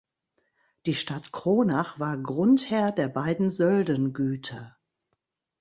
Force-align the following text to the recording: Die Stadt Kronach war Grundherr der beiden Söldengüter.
Die 0.87 0.95
Stadt 0.95 1.31
Kronach 1.31 1.99
war 1.99 2.17
Grundherr 2.17 2.91
der 2.91 3.07
beiden 3.07 3.51
Söldengüter. 3.51 4.75